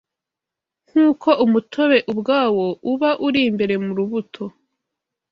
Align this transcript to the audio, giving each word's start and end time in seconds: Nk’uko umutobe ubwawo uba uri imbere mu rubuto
Nk’uko 0.89 1.29
umutobe 1.45 1.97
ubwawo 2.11 2.67
uba 2.91 3.09
uri 3.27 3.39
imbere 3.49 3.73
mu 3.83 3.91
rubuto 3.97 4.43